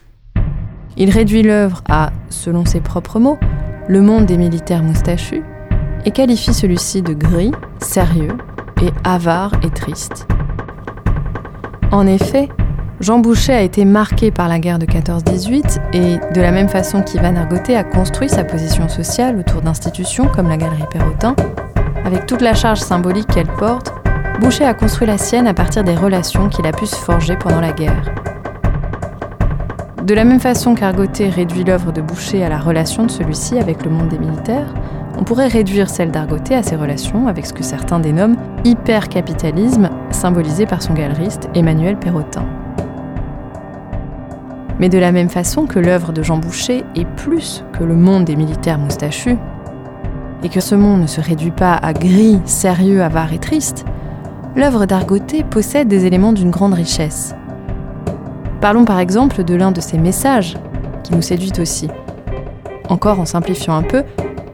il 0.97 1.11
réduit 1.11 1.43
l'œuvre 1.43 1.83
à, 1.89 2.11
selon 2.31 2.65
ses 2.65 2.81
propres 2.81 3.19
mots, 3.19 3.39
le 3.89 4.01
monde 4.01 4.27
des 4.27 4.37
militaires 4.37 4.83
moustachus 4.83 5.43
et 6.05 6.11
qualifie 6.11 6.55
celui-ci 6.55 7.03
de 7.03 7.15
gris, 7.15 7.53
sérieux 7.79 8.37
et 8.83 8.91
avare 9.05 9.53
et 9.63 9.71
triste. 9.71 10.27
En 11.91 12.07
effet, 12.07 12.49
Jean 13.01 13.19
Boucher 13.19 13.53
a 13.53 13.63
été 13.63 13.85
marqué 13.85 14.31
par 14.31 14.49
la 14.49 14.59
guerre 14.59 14.79
de 14.79 14.87
14-18 14.87 15.79
et, 15.93 16.19
de 16.33 16.41
la 16.41 16.53
même 16.53 16.69
façon 16.69 17.03
qu'Ivan 17.03 17.37
Argoté 17.37 17.77
a 17.77 17.85
construit 17.85 18.29
sa 18.29 18.45
position 18.45 18.89
sociale 18.89 19.39
autour 19.39 19.63
d'institutions 19.63 20.29
comme 20.29 20.49
la 20.49 20.57
Galerie 20.57 20.85
Perrotin, 20.91 21.35
avec 22.05 22.27
toute 22.27 22.41
la 22.41 22.55
charge 22.55 22.81
symbolique 22.81 23.29
qu'elle 23.29 23.49
porte, 23.49 23.93
Boucher 24.41 24.65
a 24.65 24.75
construit 24.75 25.07
la 25.07 25.19
sienne 25.19 25.47
à 25.47 25.55
partir 25.55 25.85
des 25.85 25.95
relations 25.95 26.49
qu'il 26.49 26.67
a 26.67 26.73
pu 26.73 26.87
se 26.87 26.97
forger 26.97 27.37
pendant 27.37 27.61
la 27.61 27.73
guerre. 27.73 28.13
De 30.04 30.12
la 30.12 30.26
même 30.26 30.38
façon 30.38 30.75
qu'Argoté 30.75 31.30
réduit 31.30 31.64
l'œuvre 31.64 31.90
de 31.90 32.02
Boucher 32.02 32.44
à 32.44 32.50
la 32.50 32.58
relation 32.58 33.06
de 33.06 33.11
celui-ci 33.11 33.58
avec 33.58 33.87
le 33.87 33.90
monde 33.90 34.08
des 34.08 34.18
militaires, 34.18 34.75
on 35.18 35.25
pourrait 35.25 35.49
réduire 35.49 35.88
celle 35.88 36.11
d'Argoté 36.11 36.54
à 36.54 36.62
ses 36.62 36.76
relations 36.76 37.26
avec 37.26 37.46
ce 37.46 37.54
que 37.54 37.64
certains 37.64 38.00
dénomment 38.00 38.37
hypercapitalisme, 38.64 39.88
symbolisé 40.11 40.66
par 40.66 40.82
son 40.82 40.92
galeriste 40.92 41.49
Emmanuel 41.54 41.96
Perrotin. 41.96 42.44
Mais 44.78 44.90
de 44.90 44.99
la 44.99 45.11
même 45.11 45.30
façon 45.30 45.64
que 45.64 45.78
l'œuvre 45.78 46.12
de 46.12 46.23
Jean 46.23 46.37
Boucher 46.37 46.84
est 46.94 47.08
plus 47.16 47.64
que 47.73 47.82
le 47.82 47.94
monde 47.94 48.26
des 48.26 48.37
militaires 48.37 48.78
moustachus, 48.78 49.38
et 50.42 50.50
que 50.50 50.61
ce 50.61 50.75
monde 50.75 51.00
ne 51.00 51.06
se 51.06 51.23
réduit 51.23 51.50
pas 51.50 51.76
à 51.76 51.94
gris, 51.94 52.42
sérieux, 52.44 53.02
avare 53.02 53.32
et 53.32 53.38
triste, 53.38 53.87
l'œuvre 54.54 54.84
d'Argoté 54.84 55.44
possède 55.44 55.88
des 55.88 56.04
éléments 56.04 56.34
d'une 56.34 56.50
grande 56.50 56.75
richesse. 56.75 57.34
Parlons 58.64 58.87
par 58.87 58.99
exemple 58.99 59.44
de 59.44 59.54
l'un 59.54 59.73
de 59.73 59.80
ses 59.83 59.99
messages, 59.99 60.56
qui 61.02 61.12
nous 61.12 61.21
séduit 61.21 61.52
aussi. 61.61 61.88
Encore 62.88 63.21
en 63.21 63.26
simplifiant 63.26 63.76
un 63.76 63.83
peu, 63.83 64.04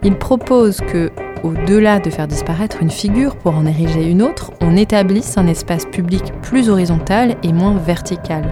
il 0.02 0.19
propose 0.19 0.79
que, 0.81 1.12
au-delà 1.45 2.00
de 2.00 2.11
faire 2.11 2.26
disparaître 2.26 2.83
une 2.83 2.90
figure 2.90 3.37
pour 3.37 3.55
en 3.55 3.67
ériger 3.67 4.11
une 4.11 4.23
autre, 4.23 4.50
on 4.62 4.76
établisse 4.76 5.38
un 5.38 5.47
espace 5.47 5.87
public 5.87 6.33
plus 6.43 6.71
horizontal 6.71 7.37
et 7.45 7.52
moins 7.52 7.76
vertical. 7.76 8.43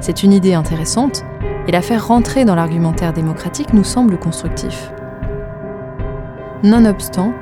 C'est 0.00 0.22
une 0.22 0.32
idée 0.32 0.54
intéressante, 0.54 1.24
et 1.66 1.72
la 1.72 1.82
faire 1.82 2.06
rentrer 2.06 2.44
dans 2.44 2.54
l'argumentaire 2.54 3.12
démocratique 3.12 3.74
nous 3.74 3.82
semble 3.82 4.16
constructif. 4.16 4.92
Nonobstant, 6.62 7.32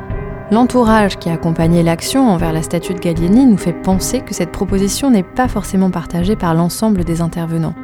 l'entourage 0.50 1.18
qui 1.18 1.30
accompagnait 1.30 1.82
l'action 1.82 2.28
envers 2.28 2.52
la 2.52 2.62
statue 2.62 2.94
de 2.94 3.00
Gallieni 3.00 3.46
nous 3.46 3.56
fait 3.56 3.72
penser 3.72 4.20
que 4.20 4.34
cette 4.34 4.52
proposition 4.52 5.10
n'est 5.10 5.22
pas 5.22 5.48
forcément 5.48 5.90
partagée 5.90 6.36
par 6.36 6.54
l'ensemble 6.54 7.04
des 7.04 7.20
intervenants. 7.20 7.74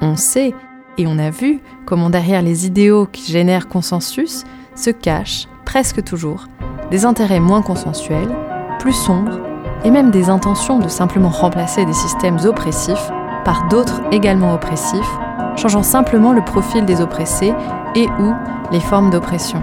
On 0.00 0.16
sait 0.16 0.54
et 0.96 1.06
on 1.06 1.18
a 1.18 1.30
vu 1.30 1.60
comment 1.84 2.10
derrière 2.10 2.42
les 2.42 2.66
idéaux 2.66 3.06
qui 3.06 3.30
génèrent 3.30 3.68
consensus 3.68 4.44
se 4.74 4.90
cachent, 4.90 5.46
presque 5.64 6.02
toujours, 6.02 6.46
des 6.90 7.04
intérêts 7.04 7.40
moins 7.40 7.62
consensuels, 7.62 8.34
plus 8.78 8.92
sombres, 8.92 9.38
et 9.84 9.90
même 9.90 10.10
des 10.10 10.28
intentions 10.28 10.78
de 10.78 10.88
simplement 10.88 11.28
remplacer 11.28 11.84
des 11.84 11.92
systèmes 11.92 12.38
oppressifs 12.44 13.10
par 13.44 13.68
d'autres 13.68 14.00
également 14.10 14.54
oppressifs, 14.54 15.18
changeant 15.56 15.82
simplement 15.82 16.32
le 16.32 16.42
profil 16.42 16.84
des 16.84 17.00
oppressés 17.00 17.52
et 17.94 18.06
ou 18.20 18.32
les 18.72 18.80
formes 18.80 19.10
d'oppression. 19.10 19.62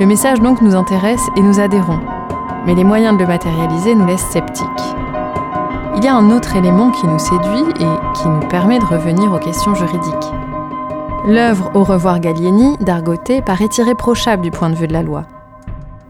Le 0.00 0.06
message 0.06 0.40
donc 0.40 0.60
nous 0.60 0.74
intéresse 0.74 1.22
et 1.36 1.40
nous 1.40 1.60
adhérons, 1.60 2.00
mais 2.66 2.74
les 2.74 2.82
moyens 2.82 3.16
de 3.16 3.22
le 3.22 3.28
matérialiser 3.28 3.94
nous 3.94 4.04
laissent 4.04 4.28
sceptiques. 4.28 4.66
Il 5.96 6.02
y 6.02 6.08
a 6.08 6.16
un 6.16 6.32
autre 6.32 6.56
élément 6.56 6.90
qui 6.90 7.06
nous 7.06 7.20
séduit 7.20 7.62
et 7.78 8.14
qui 8.16 8.26
nous 8.26 8.48
permet 8.48 8.80
de 8.80 8.84
revenir 8.84 9.32
aux 9.32 9.38
questions 9.38 9.76
juridiques. 9.76 10.32
L'œuvre 11.28 11.70
Au 11.74 11.84
revoir 11.84 12.18
Gallieni 12.18 12.76
d'Argoté 12.78 13.40
paraît 13.40 13.68
irréprochable 13.78 14.42
du 14.42 14.50
point 14.50 14.68
de 14.68 14.74
vue 14.74 14.88
de 14.88 14.92
la 14.92 15.04
loi. 15.04 15.26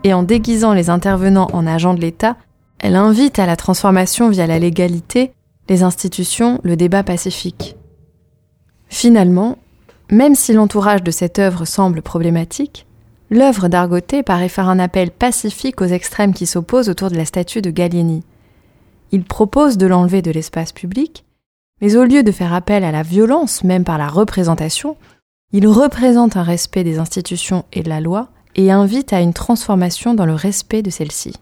Et 0.02 0.14
en 0.14 0.22
déguisant 0.22 0.72
les 0.72 0.88
intervenants 0.88 1.50
en 1.52 1.66
agents 1.66 1.92
de 1.92 2.00
l'État, 2.00 2.36
elle 2.78 2.96
invite 2.96 3.38
à 3.38 3.44
la 3.44 3.56
transformation 3.56 4.30
via 4.30 4.46
la 4.46 4.58
légalité, 4.58 5.32
les 5.68 5.82
institutions, 5.82 6.58
le 6.64 6.76
débat 6.76 7.02
pacifique. 7.02 7.76
Finalement, 8.88 9.58
même 10.10 10.34
si 10.34 10.54
l'entourage 10.54 11.02
de 11.02 11.10
cette 11.10 11.38
œuvre 11.38 11.66
semble 11.66 12.00
problématique, 12.00 12.86
l'œuvre 13.30 13.68
d'Argoté 13.68 14.22
paraît 14.22 14.48
faire 14.48 14.68
un 14.68 14.78
appel 14.78 15.10
pacifique 15.10 15.80
aux 15.80 15.86
extrêmes 15.86 16.34
qui 16.34 16.46
s'opposent 16.46 16.88
autour 16.88 17.10
de 17.10 17.16
la 17.16 17.24
statue 17.24 17.62
de 17.62 17.70
Gallieni. 17.70 18.22
Il 19.12 19.24
propose 19.24 19.78
de 19.78 19.86
l'enlever 19.86 20.22
de 20.22 20.30
l'espace 20.30 20.72
public, 20.72 21.24
mais 21.80 21.96
au 21.96 22.04
lieu 22.04 22.22
de 22.22 22.32
faire 22.32 22.52
appel 22.52 22.84
à 22.84 22.92
la 22.92 23.02
violence, 23.02 23.64
même 23.64 23.84
par 23.84 23.98
la 23.98 24.08
représentation, 24.08 24.96
il 25.52 25.66
représente 25.68 26.36
un 26.36 26.42
respect 26.42 26.84
des 26.84 26.98
institutions 26.98 27.64
et 27.72 27.82
de 27.82 27.88
la 27.88 28.00
loi 28.00 28.28
et 28.56 28.70
invite 28.70 29.12
à 29.12 29.20
une 29.20 29.32
transformation 29.32 30.14
dans 30.14 30.26
le 30.26 30.34
respect 30.34 30.82
de 30.82 30.90
celle-ci. 30.90 31.34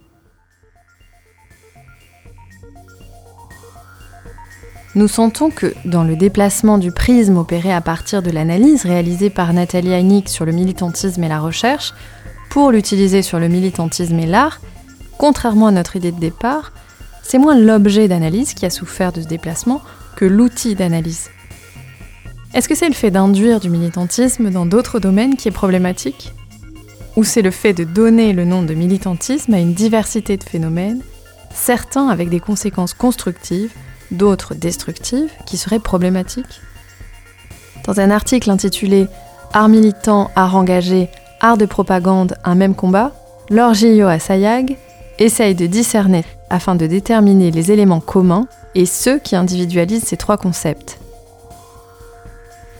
Nous 4.94 5.08
sentons 5.08 5.48
que, 5.48 5.72
dans 5.86 6.04
le 6.04 6.16
déplacement 6.16 6.76
du 6.76 6.92
prisme 6.92 7.38
opéré 7.38 7.72
à 7.72 7.80
partir 7.80 8.22
de 8.22 8.30
l'analyse 8.30 8.84
réalisée 8.84 9.30
par 9.30 9.54
Nathalie 9.54 9.92
Heinig 9.92 10.28
sur 10.28 10.44
le 10.44 10.52
militantisme 10.52 11.24
et 11.24 11.28
la 11.28 11.40
recherche, 11.40 11.94
pour 12.50 12.70
l'utiliser 12.70 13.22
sur 13.22 13.38
le 13.38 13.48
militantisme 13.48 14.18
et 14.18 14.26
l'art, 14.26 14.60
contrairement 15.16 15.68
à 15.68 15.70
notre 15.70 15.96
idée 15.96 16.12
de 16.12 16.20
départ, 16.20 16.72
c'est 17.22 17.38
moins 17.38 17.58
l'objet 17.58 18.06
d'analyse 18.06 18.52
qui 18.52 18.66
a 18.66 18.70
souffert 18.70 19.12
de 19.12 19.22
ce 19.22 19.26
déplacement 19.28 19.80
que 20.14 20.26
l'outil 20.26 20.74
d'analyse. 20.74 21.30
Est-ce 22.52 22.68
que 22.68 22.74
c'est 22.74 22.88
le 22.88 22.94
fait 22.94 23.10
d'induire 23.10 23.60
du 23.60 23.70
militantisme 23.70 24.50
dans 24.50 24.66
d'autres 24.66 25.00
domaines 25.00 25.36
qui 25.36 25.48
est 25.48 25.52
problématique? 25.52 26.34
Ou 27.16 27.24
c'est 27.24 27.40
le 27.40 27.50
fait 27.50 27.72
de 27.72 27.84
donner 27.84 28.34
le 28.34 28.44
nom 28.44 28.62
de 28.62 28.74
militantisme 28.74 29.54
à 29.54 29.58
une 29.58 29.72
diversité 29.72 30.36
de 30.36 30.44
phénomènes, 30.44 31.00
certains 31.54 32.08
avec 32.08 32.28
des 32.28 32.40
conséquences 32.40 32.92
constructives, 32.92 33.72
d'autres 34.12 34.54
destructives, 34.54 35.30
qui 35.46 35.56
seraient 35.56 35.78
problématiques 35.78 36.60
Dans 37.86 38.00
un 38.00 38.10
article 38.10 38.50
intitulé 38.50 39.08
Art 39.52 39.68
militant, 39.68 40.30
art 40.34 40.56
engagé, 40.56 41.10
art 41.40 41.58
de 41.58 41.66
propagande, 41.66 42.36
un 42.44 42.54
même 42.54 42.74
combat, 42.74 43.12
Laure 43.50 43.74
Gillot 43.74 44.08
à 44.08 44.18
essaye 45.18 45.54
de 45.54 45.66
discerner 45.66 46.24
afin 46.48 46.74
de 46.74 46.86
déterminer 46.86 47.50
les 47.50 47.70
éléments 47.70 48.00
communs 48.00 48.46
et 48.74 48.86
ceux 48.86 49.18
qui 49.18 49.36
individualisent 49.36 50.04
ces 50.04 50.16
trois 50.16 50.36
concepts. 50.36 50.98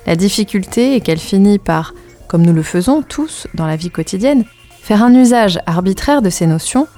La 0.07 0.17
difficulté 0.17 0.97
est 0.97 1.01
qu'elle 1.01 1.19
finit 1.19 1.59
par, 1.59 1.95
comme 2.27 2.43
nous 2.43 2.53
le 2.53 2.63
faisons 2.63 3.03
tous 3.03 3.47
dans 3.55 3.67
la 3.67 3.77
vie 3.77 3.91
quotidienne, 3.91 4.45
faire 4.81 5.03
un 5.03 5.15
usage 5.15 5.61
arbitraire 5.67 6.23
de 6.23 6.31
ces 6.31 6.47
notions, 6.47 6.89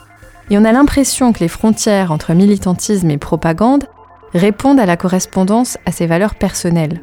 et 0.50 0.58
on 0.58 0.64
a 0.64 0.72
l'impression 0.72 1.32
que 1.32 1.40
les 1.40 1.48
frontières 1.48 2.12
entre 2.12 2.32
militantisme 2.32 3.10
et 3.10 3.18
propagande 3.18 3.84
répondent 4.34 4.80
à 4.80 4.86
la 4.86 4.96
correspondance 4.96 5.78
à 5.86 5.92
ces 5.92 6.06
valeurs 6.06 6.34
personnelles. 6.34 7.02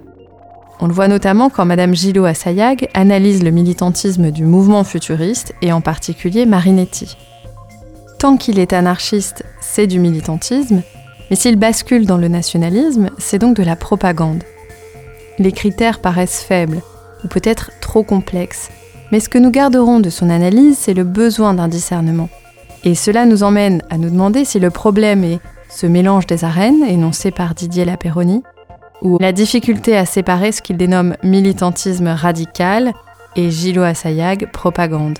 On 0.79 0.87
le 0.87 0.93
voit 0.93 1.07
notamment 1.07 1.49
quand 1.49 1.65
Madame 1.65 1.95
Gillot 1.95 2.25
Assayag 2.25 2.89
analyse 2.93 3.43
le 3.43 3.51
militantisme 3.51 4.31
du 4.31 4.45
mouvement 4.45 4.83
futuriste 4.83 5.53
et 5.61 5.71
en 5.71 5.81
particulier 5.81 6.45
Marinetti. 6.45 7.17
Tant 8.17 8.35
qu'il 8.35 8.59
est 8.59 8.73
anarchiste, 8.73 9.43
c'est 9.61 9.87
du 9.87 9.99
militantisme, 9.99 10.81
mais 11.29 11.35
s'il 11.35 11.55
bascule 11.55 12.05
dans 12.05 12.17
le 12.17 12.27
nationalisme, 12.27 13.09
c'est 13.17 13.39
donc 13.39 13.55
de 13.55 13.63
la 13.63 13.75
propagande. 13.75 14.43
Les 15.39 15.51
critères 15.51 15.99
paraissent 15.99 16.43
faibles, 16.43 16.81
ou 17.23 17.27
peut-être 17.27 17.71
trop 17.79 18.03
complexes, 18.03 18.69
mais 19.11 19.19
ce 19.19 19.29
que 19.29 19.37
nous 19.37 19.51
garderons 19.51 19.99
de 19.99 20.09
son 20.09 20.29
analyse, 20.29 20.77
c'est 20.79 20.93
le 20.93 21.03
besoin 21.03 21.53
d'un 21.53 21.67
discernement. 21.67 22.29
Et 22.83 22.95
cela 22.95 23.25
nous 23.25 23.43
emmène 23.43 23.83
à 23.89 23.97
nous 23.97 24.09
demander 24.09 24.45
si 24.45 24.59
le 24.59 24.71
problème 24.71 25.23
est 25.23 25.39
ce 25.73 25.87
mélange 25.87 26.27
des 26.27 26.43
arènes, 26.43 26.83
énoncé 26.83 27.31
par 27.31 27.55
Didier 27.55 27.85
Laperoni, 27.85 28.43
ou 29.01 29.17
la 29.19 29.31
difficulté 29.31 29.97
à 29.97 30.05
séparer 30.05 30.51
ce 30.51 30.61
qu'il 30.61 30.77
dénomme 30.77 31.15
militantisme 31.23 32.07
radical 32.07 32.93
et 33.35 33.49
Gilo 33.49 33.81
Assayag 33.81 34.51
propagande. 34.51 35.17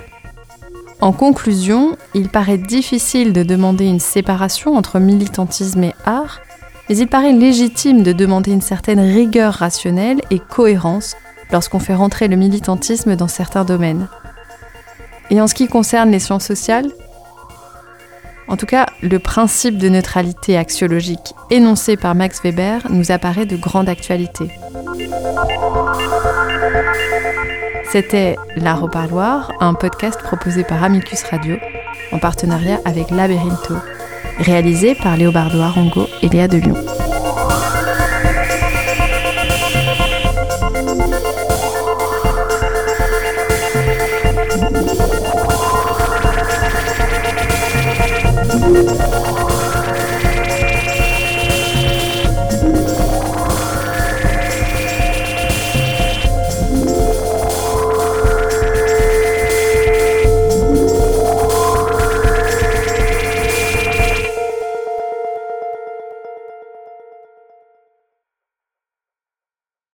En 0.99 1.13
conclusion, 1.13 1.97
il 2.13 2.29
paraît 2.29 2.59
difficile 2.59 3.33
de 3.33 3.41
demander 3.41 3.85
une 3.85 3.99
séparation 3.99 4.75
entre 4.75 4.99
militantisme 4.99 5.83
et 5.83 5.95
art, 6.05 6.41
mais 6.87 6.97
il 6.97 7.07
paraît 7.07 7.33
légitime 7.33 8.03
de 8.03 8.11
demander 8.11 8.51
une 8.51 8.61
certaine 8.61 8.99
rigueur 8.99 9.53
rationnelle 9.55 10.21
et 10.29 10.37
cohérence 10.37 11.15
lorsqu'on 11.51 11.79
fait 11.79 11.95
rentrer 11.95 12.27
le 12.27 12.35
militantisme 12.35 13.15
dans 13.15 13.27
certains 13.27 13.65
domaines. 13.65 14.07
Et 15.31 15.41
en 15.41 15.47
ce 15.47 15.55
qui 15.55 15.67
concerne 15.67 16.11
les 16.11 16.19
sciences 16.19 16.45
sociales, 16.45 16.91
en 18.51 18.57
tout 18.57 18.65
cas, 18.65 18.85
le 19.01 19.17
principe 19.17 19.77
de 19.77 19.87
neutralité 19.87 20.57
axiologique 20.57 21.33
énoncé 21.49 21.95
par 21.95 22.15
Max 22.15 22.43
Weber 22.43 22.81
nous 22.89 23.09
apparaît 23.09 23.45
de 23.45 23.55
grande 23.55 23.87
actualité. 23.87 24.49
C'était 27.89 28.35
L'Art 28.57 28.83
au 28.83 28.89
Parloir, 28.89 29.53
un 29.61 29.73
podcast 29.73 30.19
proposé 30.21 30.65
par 30.65 30.83
Amicus 30.83 31.23
Radio 31.23 31.55
en 32.11 32.19
partenariat 32.19 32.81
avec 32.83 33.09
Labyrintho, 33.09 33.75
réalisé 34.39 34.95
par 34.95 35.15
Léobardo 35.15 35.61
Arango 35.61 36.07
et 36.21 36.27
Léa 36.27 36.49
de 36.49 36.57
Lyon. 36.57 36.75